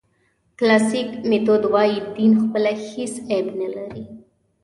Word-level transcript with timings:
کلاسیک 0.57 1.09
میتود 1.29 1.63
وایي 1.73 1.99
دین 2.15 2.31
پخپله 2.39 2.71
هېڅ 2.91 3.13
عیب 3.29 3.47
نه 3.59 3.67
لري. 3.75 4.03